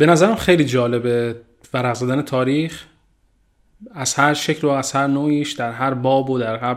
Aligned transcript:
به 0.00 0.06
نظرم 0.06 0.36
خیلی 0.36 0.64
جالبه 0.64 1.36
ورق 1.74 1.94
زدن 1.94 2.22
تاریخ. 2.22 2.84
از 3.94 4.14
هر 4.14 4.34
شکل 4.34 4.66
و 4.66 4.70
از 4.70 4.92
هر 4.92 5.06
نوعیش 5.06 5.52
در 5.52 5.72
هر 5.72 5.94
باب 5.94 6.30
و 6.30 6.38
در 6.38 6.56
هر 6.56 6.76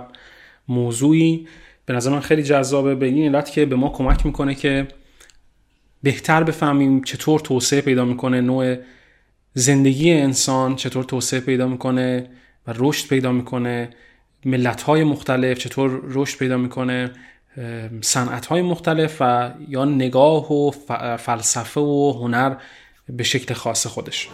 موضوعی. 0.67 1.47
به 1.85 1.93
نظر 1.93 2.11
من 2.11 2.19
خیلی 2.19 2.43
جذابه. 2.43 2.95
به 2.95 3.05
این 3.05 3.35
علت 3.35 3.51
که 3.51 3.65
به 3.65 3.75
ما 3.75 3.89
کمک 3.89 4.25
می‌کنه 4.25 4.55
که 4.55 4.87
بهتر 6.03 6.43
بفهمیم 6.43 7.03
چطور 7.03 7.39
توسعه 7.39 7.81
پیدا 7.81 8.05
می‌کنه 8.05 8.41
نوع 8.41 8.75
زندگی 9.53 10.13
انسان 10.13 10.75
چطور 10.75 11.03
توسعه 11.03 11.39
پیدا 11.39 11.67
می‌کنه 11.67 12.29
و 12.67 12.73
رشد 12.75 13.09
پیدا 13.09 13.31
می‌کنه. 13.31 13.89
ملت 14.45 14.81
های 14.81 15.03
مختلف 15.03 15.57
چطور 15.57 16.01
رشد 16.03 16.37
پیدا 16.39 16.57
می‌کنه. 16.57 17.11
صنعت 18.01 18.45
های 18.45 18.61
مختلف 18.61 19.17
و 19.19 19.51
یا 19.67 19.85
نگاه 19.85 20.53
و 20.53 20.71
فلسفه 21.17 21.81
و 21.81 22.13
هنر 22.21 22.55
به 23.09 23.23
شکل 23.23 23.53
خاص 23.53 23.87
خودش. 23.87 24.29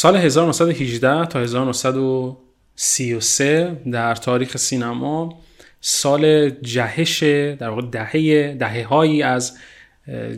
سال 0.00 0.16
1918 0.16 1.26
تا 1.26 1.40
1933 1.40 3.76
در 3.92 4.14
تاریخ 4.14 4.56
سینما 4.56 5.38
سال 5.80 6.50
جهش 6.50 7.22
در 7.58 7.68
واقع 7.68 7.82
دهه 7.82 8.54
دهه 8.54 8.86
هایی 8.86 9.22
از 9.22 9.58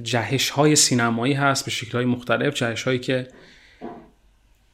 جهش 0.02 0.50
های 0.50 0.76
سینمایی 0.76 1.34
هست 1.34 1.64
به 1.64 1.70
شکل 1.70 1.92
های 1.92 2.04
مختلف 2.04 2.54
جهش 2.54 2.82
هایی 2.82 2.98
که 2.98 3.28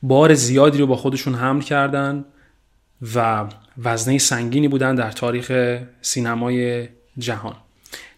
بار 0.02 0.34
زیادی 0.34 0.78
رو 0.78 0.86
با 0.86 0.96
خودشون 0.96 1.34
حمل 1.34 1.60
کردن 1.60 2.24
و 3.14 3.44
وزنه 3.78 4.18
سنگینی 4.18 4.68
بودن 4.68 4.94
در 4.94 5.10
تاریخ 5.10 5.78
سینمای 6.02 6.88
جهان. 7.18 7.54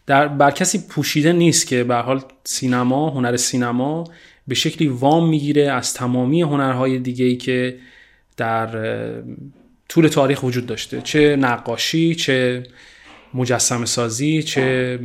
در 0.07 0.29
بر 0.29 0.51
کسی 0.51 0.87
پوشیده 0.89 1.33
نیست 1.33 1.67
که 1.67 1.85
به 1.85 1.95
حال 1.95 2.23
سینما 2.45 3.11
هنر 3.11 3.37
سینما 3.37 4.05
به 4.49 4.55
شکلی 4.55 4.89
وام 4.89 5.29
می‌گیره 5.29 5.73
از 5.73 5.95
تمامی 5.95 6.43
هنرهای 6.43 6.99
دیگه 6.99 7.25
ای 7.25 7.37
که 7.37 7.79
در 8.37 8.69
طول 9.89 10.09
تاریخ 10.09 10.43
وجود 10.43 10.67
داشته. 10.67 11.01
چه 11.01 11.37
نقاشی 11.37 12.15
چه 12.15 12.63
مجسم 13.35 13.85
سازی 13.85 14.43
چه 14.43 14.99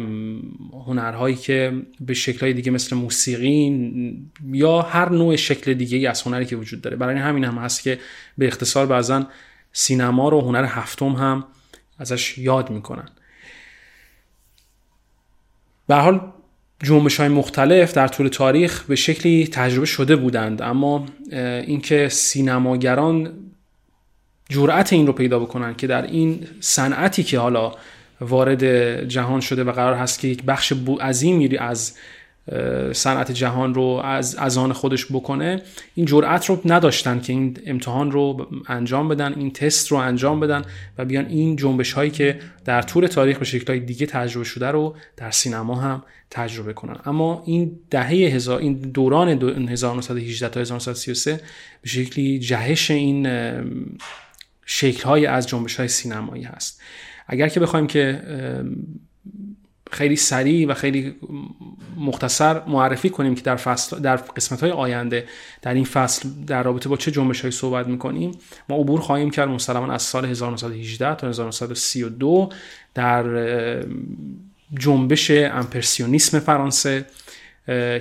هنرهایی 0.85 1.35
که 1.35 1.81
به 2.01 2.13
شکلهای 2.13 2.53
دیگه 2.53 2.71
مثل 2.71 2.95
موسیقی 2.95 4.25
یا 4.51 4.81
هر 4.81 5.09
نوع 5.09 5.35
شکل 5.35 5.73
دیگه 5.73 6.09
از 6.09 6.21
هنری 6.21 6.45
که 6.45 6.55
وجود 6.55 6.81
داره. 6.81 6.95
برای 6.95 7.17
همین 7.17 7.43
هم 7.43 7.57
هست 7.57 7.83
که 7.83 7.99
به 8.37 8.47
اختصار 8.47 8.85
بعضا 8.85 9.27
سینما 9.73 10.29
رو 10.29 10.41
هنر 10.41 10.65
هفتم 10.65 11.11
هم 11.11 11.45
ازش 11.99 12.37
یاد 12.37 12.69
می‌کنن. 12.69 13.09
به 15.87 15.95
حال 15.95 16.31
جنبش 16.83 17.19
های 17.19 17.29
مختلف 17.29 17.93
در 17.93 18.07
طول 18.07 18.27
تاریخ 18.27 18.83
به 18.83 18.95
شکلی 18.95 19.47
تجربه 19.47 19.85
شده 19.85 20.15
بودند 20.15 20.61
اما 20.61 21.05
اینکه 21.31 22.09
سینماگران 22.09 23.33
جرأت 24.49 24.93
این 24.93 25.07
رو 25.07 25.13
پیدا 25.13 25.39
بکنن 25.39 25.75
که 25.75 25.87
در 25.87 26.01
این 26.01 26.47
صنعتی 26.59 27.23
که 27.23 27.39
حالا 27.39 27.71
وارد 28.21 28.63
جهان 29.07 29.41
شده 29.41 29.63
و 29.63 29.71
قرار 29.71 29.93
هست 29.93 30.19
که 30.19 30.27
یک 30.27 30.43
بخش 30.43 30.73
عظیمی 31.01 31.57
از 31.57 31.93
صنعت 32.93 33.31
جهان 33.31 33.73
رو 33.73 34.01
از 34.03 34.35
از 34.35 34.57
آن 34.57 34.73
خودش 34.73 35.05
بکنه. 35.05 35.61
این 35.95 36.05
جرأت 36.05 36.45
رو 36.45 36.61
نداشتن 36.65 37.19
که 37.19 37.33
این 37.33 37.57
امتحان 37.65 38.11
رو 38.11 38.47
انجام 38.67 39.07
بدن 39.07 39.33
این 39.33 39.51
تست 39.51 39.87
رو 39.87 39.97
انجام 39.97 40.39
بدن 40.39 40.61
و 40.97 41.05
بیان 41.05 41.25
این 41.25 41.55
جنبش 41.55 41.93
هایی 41.93 42.11
که 42.11 42.39
در 42.65 42.81
طول 42.81 43.07
تاریخ 43.07 43.37
به 43.37 43.45
شکل 43.45 43.79
دیگه 43.79 44.05
تجربه 44.05 44.45
شده 44.45 44.67
رو 44.67 44.95
در 45.17 45.31
سینما 45.31 45.75
هم 45.75 46.03
تجربه 46.29 46.73
کنن. 46.73 46.95
اما 47.05 47.43
این 47.45 47.79
دهه 47.89 48.09
هزار 48.09 48.59
این 48.59 48.73
دوران 48.73 49.29
1918 49.69 50.49
تا 50.49 50.59
1933 50.59 51.41
به 51.81 51.89
شکلی 51.89 52.39
جهش 52.39 52.91
این 52.91 53.27
شکل 54.65 55.03
های 55.03 55.25
از 55.25 55.47
جنبش 55.47 55.75
های 55.75 55.87
سینمایی 55.87 56.43
هست. 56.43 56.81
اگر 57.27 57.47
که 57.47 57.59
بخوایم 57.59 57.87
که 57.87 58.21
خیلی 59.91 60.15
سریع 60.15 60.67
و 60.67 60.73
خیلی 60.73 61.15
مختصر 61.97 62.65
معرفی 62.65 63.09
کنیم 63.09 63.35
که 63.35 63.41
در 63.41 63.55
فصل 63.55 63.99
در 63.99 64.15
قسمت 64.15 64.61
های 64.61 64.71
آینده 64.71 65.25
در 65.61 65.73
این 65.73 65.85
فصل 65.85 66.29
در 66.47 66.63
رابطه 66.63 66.89
با 66.89 66.97
چه 66.97 67.11
جنبش 67.11 67.41
های 67.41 67.51
صحبت 67.51 67.87
می‌کنیم 67.87 68.31
ما 68.69 68.75
عبور 68.75 68.99
خواهیم 68.99 69.29
کرد 69.29 69.49
مسلما 69.49 69.93
از 69.93 70.01
سال 70.01 70.25
1918 70.25 71.15
تا 71.15 71.27
1932 71.27 72.49
در 72.93 73.25
جنبش 74.79 75.31
امپرسیونیسم 75.31 76.39
فرانسه. 76.39 77.05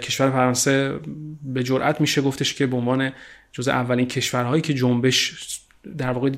کشور 0.03 0.31
فرانسه 0.31 1.01
به 1.43 1.63
جرأت 1.63 2.01
میشه 2.01 2.23
گفتش 2.23 2.55
که 2.55 2.67
به 2.67 2.77
عنوان 2.77 3.13
جز 3.53 3.69
اولین 3.69 4.09
کشورهایی 4.09 4.63
که 4.63 4.75
جنبش 4.75 5.35
در 5.99 6.11
واقع 6.11 6.31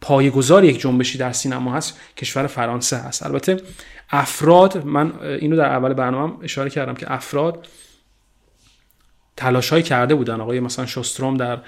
پایگذار 0.00 0.64
یک 0.64 0.80
جنبشی 0.80 1.18
در 1.18 1.32
سینما 1.32 1.74
هست 1.74 2.00
کشور 2.16 2.46
فرانسه 2.46 2.96
هست. 2.96 3.26
البته 3.26 3.56
افراد 4.10 4.84
من 4.84 5.12
اینو 5.22 5.56
در 5.56 5.66
اول 5.66 5.94
برنامه 5.94 6.44
اشاره 6.44 6.70
کردم 6.70 6.94
که 6.94 7.12
افراد 7.12 7.66
تلاش 9.36 9.72
کرده 9.72 10.14
بودن. 10.14 10.40
آقای 10.40 10.60
مثلا 10.60 10.86
شوستروم 10.86 11.36
در 11.36 11.58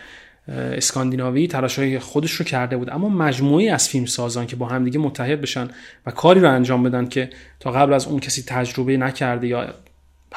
اسکاندیناوی 0.49 1.47
تلاش 1.47 1.79
های 1.79 1.99
خودش 1.99 2.33
رو 2.33 2.45
کرده 2.45 2.77
بود. 2.77 2.91
اما 2.91 3.09
مجموعی 3.09 3.69
از 3.69 3.89
فیلم 3.89 4.07
سازان 4.07 4.47
که 4.47 4.57
با 4.57 4.67
همدیگه 4.67 4.99
متحد 4.99 5.41
بشن 5.41 5.69
و 6.07 6.11
کاری 6.11 6.41
رو 6.41 6.51
انجام 6.51 6.83
بدن 6.83 7.07
که 7.09 7.31
تا 7.61 7.71
قبل 7.71 7.93
از 7.93 8.07
اون 8.07 8.21
کسی 8.21 8.43
تجربه 8.43 8.97
نکرده 8.97 9.47
یا 9.47 9.75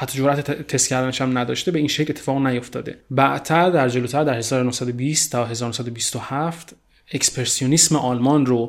حتی 0.00 0.18
جرأت 0.18 0.50
تست 0.50 0.88
کردنش 0.88 1.20
هم 1.20 1.38
نداشته 1.38 1.70
به 1.70 1.78
این 1.78 1.88
شکل 1.88 2.12
اتفاق 2.12 2.46
نیفتاده. 2.46 2.98
بعدتر 3.10 3.70
در 3.70 3.88
جلوتر 3.88 4.24
در 4.24 4.38
1920 4.38 5.32
تا 5.32 5.44
1927 5.44 6.76
اکسپرسیونیسم 7.12 7.96
آلمان 7.96 8.46
رو 8.46 8.68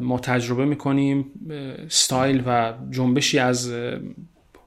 ما 0.00 0.18
تجربه 0.18 0.64
می‌کنیم 0.64 1.26
ستایل 1.88 2.42
و 2.46 2.72
جنبشی 2.90 3.38
از 3.38 3.72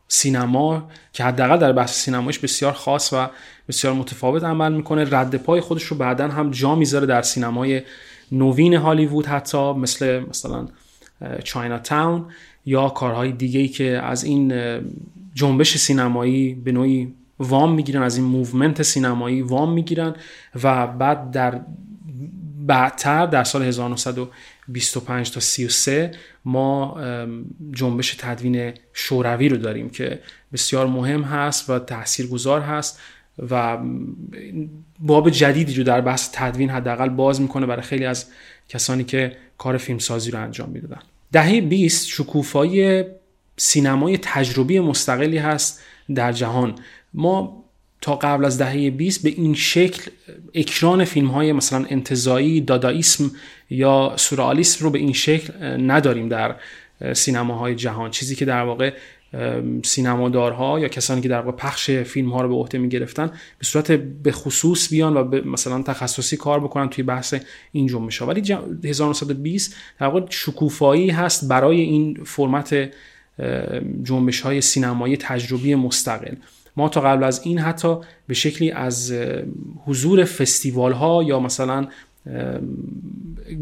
سینما 0.08 0.90
که 1.14 1.24
حداقل 1.24 1.58
در 1.58 1.74
بحث 1.74 2.04
سینمایش 2.04 2.40
بسیار 2.40 2.74
خاص 2.74 3.14
و 3.14 3.28
بسیار 3.68 3.94
متفاوت 3.94 4.44
عمل 4.44 4.74
می‌کنه. 4.74 5.08
رد 5.12 5.36
پای 5.36 5.62
خودش 5.62 5.84
رو 5.84 5.98
بعدا 5.98 6.28
هم 6.28 6.52
جا 6.52 6.76
می‌ذاره 6.76 7.06
در 7.06 7.22
سینمای 7.22 7.82
نوین 8.32 8.74
هالیوود 8.74 9.26
حتی 9.26 9.74
مثل 9.74 10.20
مثلا 10.20 10.68
Chinatown 11.44 12.26
یا 12.66 12.90
کارهای 12.90 13.32
دیگه 13.32 13.60
ای 13.60 13.68
که 13.68 14.00
از 14.04 14.24
این 14.24 14.54
جنبش 15.34 15.78
سینمایی 15.78 16.56
به 16.56 16.72
نوعی 16.72 17.14
وام 17.40 17.74
می‌گیرن 17.74 18.02
از 18.04 18.18
این 18.18 18.26
movement 18.26 18.82
سینمایی 18.82 19.42
وام 19.42 19.74
می‌گیرن 19.74 20.16
و 20.64 20.88
بعد 20.88 21.32
در 21.32 21.62
بعدتر 22.68 23.26
در 23.26 23.44
سال 23.44 23.64
1925 23.64 25.32
تا 25.32 25.40
33 25.40 26.12
ما 26.46 26.98
جنبش 27.72 28.16
تدوین 28.20 28.74
شوروی 28.94 29.50
رو 29.50 29.58
داریم 29.58 29.90
که 29.90 30.20
بسیار 30.54 30.88
مهم 30.88 31.22
هست 31.22 31.70
و 31.70 31.80
تاثیرگذار 31.80 32.62
هست 32.62 33.00
و 33.50 33.78
باب 35.00 35.30
جدیدی 35.30 35.74
رو 35.74 35.84
در 35.84 36.02
بحث 36.02 36.30
تدوین 36.34 36.70
حداقل 36.70 37.10
باز 37.10 37.42
می‌کنه 37.42 37.66
برای 37.66 37.82
خیلی 37.82 38.06
از 38.06 38.26
کسانی 38.70 39.04
که 39.04 39.38
کار 39.58 39.78
فیلمسازی 39.78 40.32
رو 40.32 40.42
انجام 40.42 40.70
می‌دادن. 40.70 41.02
دهه 41.32 41.62
20 41.62 42.08
شکوفایی 42.08 43.04
سینمای 43.58 44.18
تجربی 44.22 44.80
مستقلی 44.80 45.38
هست 45.38 45.82
در 46.16 46.32
جهان. 46.32 46.76
ما 47.14 47.64
تا 48.02 48.16
قبل 48.16 48.46
از 48.46 48.58
دهه 48.58 48.90
20 48.90 49.24
به 49.24 49.30
این 49.30 49.56
شکل 49.56 50.12
اکران 50.54 51.06
فیلم 51.06 51.28
های 51.28 51.52
مثلا 51.52 51.86
انتظایی 51.90 52.62
داداییسم 52.62 53.32
یا 53.70 54.14
سورئالیسم 54.16 54.86
رو 54.86 54.92
به 54.92 55.00
این 55.00 55.14
شکل 55.14 55.54
نداریم 55.92 56.30
در 56.30 56.56
سینماهای 57.14 57.76
جهان. 57.76 58.12
چیزی 58.12 58.36
که 58.36 58.46
در 58.46 58.62
واقع 58.62 58.94
سینمادارها 59.84 60.80
یا 60.80 60.88
کسانی 60.88 61.22
که 61.22 61.30
در 61.30 61.42
واقع 61.42 61.58
پخش 61.58 61.92
فیلم 61.92 62.30
ها 62.30 62.42
رو 62.42 62.50
به 62.50 62.56
عهده 62.56 62.78
می 62.78 62.90
گرفتن 62.90 63.28
به 63.28 63.66
صورت 63.66 63.92
به 63.92 64.32
خصوص 64.32 64.90
بیان 64.90 65.18
و 65.18 65.24
به 65.24 65.42
مثلا 65.42 65.82
تخصصی 65.82 66.38
کار 66.38 66.60
بکنن 66.60 66.90
توی 66.90 67.04
بحث 67.04 67.36
این 67.72 67.88
جنبش 67.88 68.18
ها 68.18 68.26
ولی 68.26 68.54
1920 68.84 69.76
در 70.00 70.08
واقع 70.08 70.26
شکوفایی 70.30 71.10
هست 71.10 71.48
برای 71.48 71.82
این 71.82 72.24
فرمت 72.24 72.90
جنبش 74.04 74.42
های 74.42 74.62
سینمایی 74.62 75.18
تجربی 75.18 75.76
مستقل. 75.76 76.36
ما 76.78 76.90
تا 76.90 77.02
قبل 77.02 77.24
از 77.24 77.42
این 77.44 77.60
حتی 77.60 77.98
به 78.28 78.34
شکلی 78.34 78.72
از 78.72 79.14
حضور 79.86 80.26
فستیوال 80.26 80.92
ها 80.92 81.24
یا 81.24 81.40
مثلا 81.40 81.88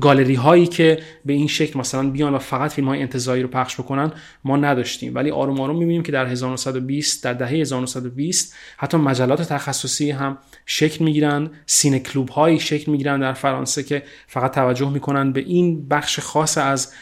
گالری 0.02 0.36
هایی 0.36 0.68
که 0.68 1.00
به 1.26 1.34
این 1.34 1.48
شکل 1.48 1.80
مثلا 1.80 2.10
بیان 2.10 2.34
و 2.34 2.40
فقط 2.40 2.72
فیلم 2.72 2.88
های 2.88 3.02
انتزاعی 3.02 3.44
رو 3.44 3.48
پخش 3.50 3.80
بکنن 3.80 4.12
ما 4.44 4.58
نداشتیم. 4.58 5.16
ولی 5.16 5.32
آروم 5.32 5.62
آروم 5.62 5.78
می‌بینیم 5.78 6.04
که 6.04 6.12
در 6.12 6.26
1920 6.26 7.24
در 7.24 7.34
دهه 7.34 7.50
1920 7.50 8.56
حتی 8.78 8.98
مجلات 8.98 9.42
تخصصی 9.42 10.12
هم 10.12 10.38
شکل 10.66 11.06
می‌گیرن. 11.06 11.50
سینه 11.66 12.00
کلوب 12.00 12.30
هایی 12.30 12.60
شکل 12.60 12.92
می‌گیرن 12.92 13.20
در 13.20 13.34
فرانسه 13.34 13.84
که 13.84 14.04
فقط 14.28 14.52
توجه 14.52 14.90
می‌کنن 14.90 15.32
به 15.32 15.40
این 15.40 15.88
بخش 15.88 16.20
خاص 16.20 16.58
از 16.58 16.94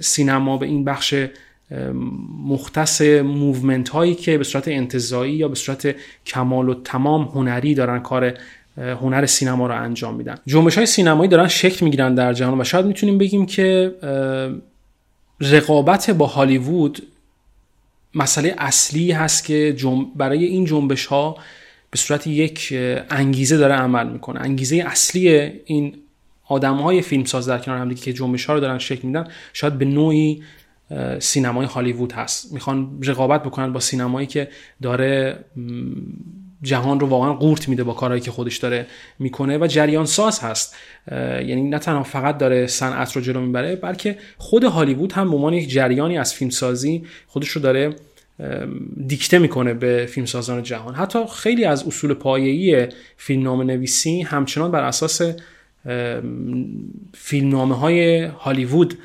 سینما 0.00 0.56
به 0.56 0.66
این 0.66 0.84
بخش 0.84 1.14
مختص 2.44 3.02
movement 3.02 3.88
هایی 3.88 4.14
که 4.14 4.38
به 4.38 4.44
صورت 4.44 4.68
انتزاعی 4.68 5.34
یا 5.34 5.48
به 5.48 5.54
صورت 5.54 5.94
کمال 6.26 6.68
و 6.68 6.74
تمام 6.74 7.22
هنری 7.22 7.74
دارن 7.74 7.98
کار 7.98 8.34
هنر 8.76 9.26
سینما 9.26 9.66
رو 9.66 9.82
انجام 9.82 10.14
میدن. 10.14 10.38
جنبش 10.46 10.76
های 10.76 10.86
سینمایی 10.86 11.30
دارن 11.30 11.48
شکل 11.48 11.84
می‌گیرن 11.84 12.14
در 12.14 12.32
جهان 12.32 12.60
و 12.60 12.64
شاید 12.64 12.86
می‌تونیم 12.86 13.18
بگیم 13.18 13.46
که 13.46 13.94
رقابت 15.40 16.10
با 16.10 16.26
هالیوود 16.26 17.02
مسئله 18.14 18.54
اصلی 18.58 19.12
هست 19.12 19.44
که 19.44 19.76
برای 20.16 20.44
این 20.44 20.64
جنبش 20.64 21.06
ها 21.06 21.36
به 21.90 21.98
صورت 21.98 22.26
یک 22.26 22.74
انگیزه 23.10 23.56
داره 23.56 23.74
عمل 23.74 24.08
می‌کنه. 24.08 24.40
انگیزه 24.40 24.76
اصلی 24.86 25.28
این 25.64 25.96
آدم 26.48 26.74
های 26.74 27.02
فیلمساز 27.02 27.48
در 27.48 27.58
کنار 27.58 27.78
همدیگه 27.78 28.00
که 28.00 28.12
جنبش 28.12 28.44
ها 28.44 28.54
رو 28.54 28.60
دارن 28.60 28.78
شکل 28.78 29.06
میدن 29.06 29.28
شاید 29.52 29.78
به 29.78 29.84
نوعی 29.84 30.42
سینمای 31.18 31.66
هالیوود 31.66 32.12
هست. 32.12 32.52
می‌خوان 32.52 32.98
رقابت 33.02 33.42
بکنن 33.42 33.72
با 33.72 33.80
سینمایی 33.80 34.26
که 34.26 34.48
داره 34.82 35.44
جهان 36.62 37.00
رو 37.00 37.06
واقعا 37.06 37.32
قورت 37.32 37.68
میده 37.68 37.84
با 37.84 37.92
کارهایی 37.92 38.20
که 38.20 38.30
خودش 38.30 38.56
داره 38.56 38.86
می‌کنه 39.18 39.58
و 39.58 39.66
جریان 39.66 40.06
ساز 40.06 40.40
هست. 40.40 40.76
یعنی 41.12 41.62
نه 41.62 41.78
تنها 41.78 42.02
فقط 42.02 42.38
داره 42.38 42.66
صنعت 42.66 43.12
رو 43.12 43.22
جلو 43.22 43.40
می‌بره 43.40 43.76
بلکه 43.76 44.18
خود 44.38 44.64
هالیوود 44.64 45.12
هم 45.12 45.30
به 45.30 45.36
عنوان 45.36 45.52
یک 45.52 45.70
جریانی 45.70 46.18
از 46.18 46.34
فیلمسازی 46.34 47.04
خودش 47.26 47.48
رو 47.48 47.62
داره 47.62 47.96
دیکته 49.06 49.38
می‌کنه 49.38 49.74
به 49.74 50.06
فیلمسازان 50.06 50.62
جهان. 50.62 50.94
حتی 50.94 51.18
خیلی 51.36 51.64
از 51.64 51.86
اصول 51.86 52.14
پایه‌ای 52.14 52.88
فیلمنامه 53.16 53.64
نویسی 53.64 54.20
همچنان 54.20 54.70
بر 54.70 54.82
اساس 54.82 55.22
فیلمنامه 57.14 57.78
های 57.78 58.24
هالیوود 58.24 58.98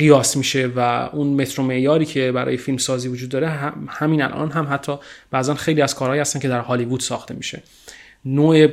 قیاس 0.00 0.36
میشه 0.36 0.66
و 0.76 1.08
اون 1.12 1.26
متر 1.26 1.62
معیاری 1.62 2.04
که 2.04 2.32
برای 2.32 2.56
فیلم 2.56 2.78
سازی 2.78 3.08
وجود 3.08 3.28
داره 3.28 3.48
همین 3.88 4.22
الان 4.22 4.50
هم 4.50 4.66
حتی 4.70 4.92
بعضا 5.30 5.54
خیلی 5.54 5.82
از 5.82 5.94
کارهایی 5.94 6.20
هستن 6.20 6.40
که 6.40 6.48
در 6.48 6.60
هالیوود 6.60 7.00
ساخته 7.00 7.34
میشه. 7.34 7.62
نوع 8.24 8.66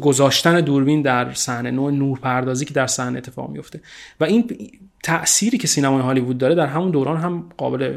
گذاشتن 0.00 0.60
دوربین 0.60 1.02
در 1.02 1.32
صحنه 1.34 1.70
نوع 1.70 1.92
نورپردازی 1.92 2.64
که 2.64 2.74
در 2.74 2.86
صحنه 2.86 3.18
اتفاق 3.18 3.50
میفته 3.50 3.80
و 4.20 4.24
این 4.24 4.50
تأثیری 5.02 5.58
که 5.58 5.66
سینمای 5.66 6.02
هالیوود 6.02 6.38
داره 6.38 6.54
در 6.54 6.66
همون 6.66 6.90
دوران 6.90 7.16
هم 7.16 7.48
قابل 7.56 7.96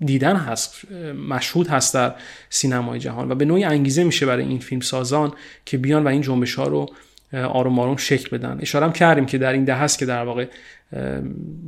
دیدن 0.00 0.36
هست 0.36 0.92
مشهود 1.28 1.68
هست 1.68 1.94
در 1.94 2.14
سینمای 2.50 2.98
جهان. 2.98 3.32
و 3.32 3.34
به 3.34 3.44
نوعی 3.44 3.64
انگیزه 3.64 4.04
میشه 4.04 4.26
برای 4.26 4.44
این 4.44 4.58
فیلم 4.58 4.80
سازان 4.80 5.32
که 5.64 5.78
بیان 5.78 6.04
و 6.04 6.08
این 6.08 6.20
جنبش 6.20 6.54
ها 6.54 6.66
رو 6.66 6.86
آروم 7.34 7.78
آروم 7.78 7.96
شکل 7.96 8.38
بدن. 8.38 8.58
اشاره 8.62 8.86
هم 8.86 8.92
کردیم 8.92 9.26
که 9.26 9.38
در 9.38 9.52
این 9.52 9.64
ده 9.64 9.74
هست 9.74 9.98
که 9.98 10.06
در 10.06 10.24
واقع 10.24 10.46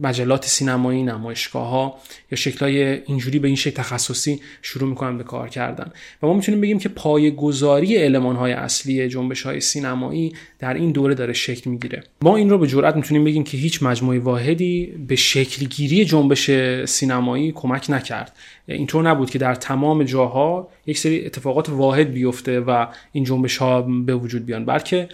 مجلات 0.03 0.45
سینمایی 0.45 1.03
نمایشگاه 1.03 1.69
ها 1.69 1.99
یا 2.33 2.37
شکلهای 2.37 2.83
اینجوری 2.83 3.39
به 3.39 3.49
این 3.49 3.57
شکل 3.57 3.77
تخصصی 3.77 4.41
شروع 4.63 4.89
می‌کنن 4.89 5.19
به 5.19 5.25
کار 5.25 5.49
کردن. 5.49 5.91
و 6.23 6.27
ما 6.27 6.35
می‌تونیم 6.35 6.61
بگیم 6.61 6.79
که 6.79 6.89
پای 6.89 7.31
گذاری 7.31 7.97
علمان 7.97 8.37
های 8.37 8.53
اصلی 8.53 9.09
جنبش 9.09 9.43
های 9.43 9.61
سینمایی 9.61 10.33
در 10.59 10.75
این 10.75 10.93
دوره 10.93 11.15
داره 11.15 11.33
شکل 11.33 11.71
می‌گیره. 11.71 12.03
ما 12.23 12.37
این 12.37 12.51
رو 12.51 12.59
به 12.59 12.67
جرئت 12.67 12.97
می‌تونیم 12.97 13.25
بگیم 13.25 13.45
که 13.45 13.57
هیچ 13.57 13.83
مجموعه 13.83 14.19
واحدی 14.19 14.95
به 15.09 15.17
شکلگیری 15.17 16.05
جنبش 16.05 16.51
سینمایی 16.85 17.53
کمک 17.53 17.87
نکرد. 17.91 18.37
اینطور 18.67 19.09
نبود 19.09 19.31
که 19.31 19.39
در 19.39 19.55
تمام 19.55 20.03
جاها 20.03 20.69
یک 20.87 20.99
سری 20.99 21.27
اتفاقات 21.27 21.69
واحد 21.69 22.13
بیفته 22.13 22.61
و 22.61 22.87
این 23.13 23.25
جنبش 23.25 23.57
ها 23.57 23.83
به 23.83 24.15
وجود 24.15 24.47
بیان 24.47 24.65
بلکه 24.65 25.09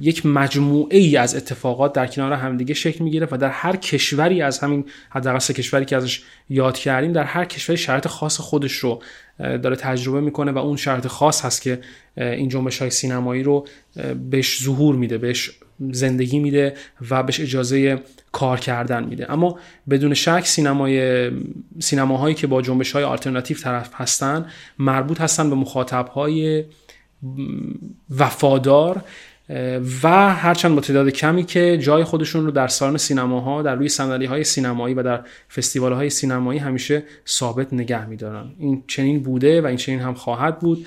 یک 0.00 0.26
مجموعه 0.26 0.98
ای 0.98 1.16
از 1.16 1.34
اتفاقات 1.34 1.92
در 1.92 2.06
کنار 2.06 2.32
همدیگه 2.32 2.74
شکل 2.74 3.04
می‌گیره 3.04 3.28
و 3.30 3.36
در 3.36 3.48
هر 3.48 3.76
کشوری 3.76 4.42
از 4.42 4.58
همین 4.58 4.84
حداقل 5.10 5.38
سه 5.38 5.54
کشوری 5.54 5.84
که 5.84 5.96
ازش 5.96 6.22
یاد 6.48 6.78
کردیم 6.78 7.12
در 7.12 7.24
هر 7.24 7.44
کشوری 7.44 7.76
شرط 7.76 8.08
خاص 8.08 8.40
خودش 8.40 8.72
رو 8.72 9.02
داره 9.38 9.76
تجربه 9.76 10.20
می‌کنه 10.20 10.52
و 10.52 10.58
اون 10.58 10.76
شرط 10.76 11.06
خاص 11.06 11.44
هست 11.44 11.62
که 11.62 11.80
این 12.16 12.48
جنبش 12.48 12.78
های 12.78 12.90
سینمایی 12.90 13.42
رو 13.42 13.66
بهش 14.30 14.62
ظهور 14.62 14.94
میده 14.94 15.18
بهش 15.18 15.50
زندگی 15.90 16.38
میده 16.38 16.74
و 17.10 17.22
بهش 17.22 17.40
اجازه 17.40 18.02
کار 18.32 18.60
کردن 18.60 19.04
میده. 19.04 19.32
اما 19.32 19.58
بدون 19.90 20.14
شک 20.14 20.46
سینمای 20.46 21.30
سینماهایی 21.80 22.34
که 22.34 22.46
با 22.46 22.62
جنبش 22.62 22.92
های 22.92 23.04
آلترناتیو 23.04 23.56
طرف 23.56 23.90
هستن 23.94 24.46
مربوط 24.78 25.20
هستن 25.20 25.50
به 25.50 25.56
مخاطب 25.56 26.08
های 26.08 26.64
وفادار 28.10 29.04
و 30.02 30.34
هرچند 30.34 30.74
با 30.74 30.80
تعداد 30.80 31.08
کمی 31.08 31.44
که 31.44 31.78
جای 31.78 32.04
خودشون 32.04 32.44
رو 32.44 32.50
در 32.50 32.68
سالن 32.68 32.96
سینماها 32.96 33.62
در 33.62 33.74
روی 33.74 33.88
صندلی 33.88 34.26
های 34.26 34.44
سینمایی 34.44 34.94
و 34.94 35.02
در 35.02 35.20
فستیوال 35.56 35.92
های 35.92 36.10
سینمایی 36.10 36.58
همیشه 36.58 37.02
ثابت 37.26 37.72
نگه 37.72 38.06
میدارن. 38.06 38.50
این 38.58 38.82
چنین 38.86 39.22
بوده 39.22 39.60
و 39.60 39.66
این 39.66 39.76
چنین 39.76 40.00
هم 40.00 40.14
خواهد 40.14 40.58
بود. 40.58 40.86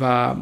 و 0.00 0.34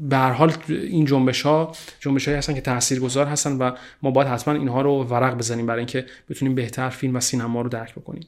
به 0.00 0.16
هر 0.16 0.32
حال 0.32 0.52
این 0.68 1.04
جنبش 1.04 1.42
ها 1.42 1.72
جنبش 2.00 2.28
هایی 2.28 2.38
هستن 2.38 2.54
که 2.54 2.60
تاثیرگذار 2.60 3.26
هستن 3.26 3.58
و 3.58 3.70
ما 4.02 4.10
باید 4.10 4.28
حتما 4.28 4.54
اینها 4.54 4.82
رو 4.82 5.04
ورق 5.04 5.38
بزنیم 5.38 5.66
برای 5.66 5.78
اینکه 5.78 6.06
بتونیم 6.30 6.54
بهتر 6.54 6.88
فیلم 6.88 7.16
و 7.16 7.20
سینما 7.20 7.62
رو 7.62 7.68
درک 7.68 7.94
بکنیم. 7.94 8.26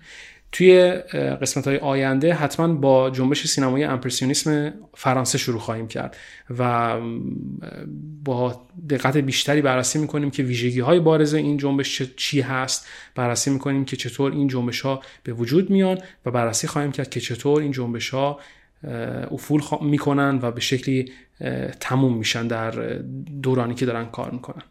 توی 0.52 0.90
قسمت 1.40 1.66
های 1.66 1.76
آینده 1.76 2.34
حتما 2.34 2.74
با 2.74 3.10
جنبش 3.10 3.46
سینمایی 3.46 3.84
امپرسیونیسم 3.84 4.74
فرانسه 4.94 5.38
شروع 5.38 5.60
خواهیم 5.60 5.88
کرد 5.88 6.16
و 6.58 6.96
با 8.24 8.66
دقت 8.90 9.16
بیشتری 9.16 9.62
بررسی 9.62 9.98
می‌کنیم 9.98 10.30
که 10.30 10.42
ویژگی 10.42 10.80
های 10.80 11.00
بارز 11.00 11.34
این 11.34 11.56
جنبش 11.56 12.02
چی 12.16 12.40
هست. 12.40 12.86
بررسی 13.14 13.50
می‌کنیم 13.50 13.84
که 13.84 13.96
چطور 13.96 14.32
این 14.32 14.48
جنبش 14.48 14.80
ها 14.80 15.02
به 15.22 15.32
وجود 15.32 15.70
میان 15.70 15.98
و 16.26 16.30
بررسی 16.30 16.66
خواهیم 16.66 16.92
کرد 16.92 17.10
که 17.10 17.20
چطور 17.20 17.62
این 17.62 17.72
جنبش 17.72 18.10
ها 18.10 18.40
افول 19.30 19.60
می‌کنن 19.80 20.38
و 20.42 20.50
به 20.50 20.60
شکلی 20.60 21.12
تموم 21.80 22.18
میشن 22.18 22.46
در 22.46 22.70
دورانی 23.42 23.74
که 23.74 23.86
دارن 23.86 24.06
کار 24.06 24.30
می‌کنن. 24.30 24.62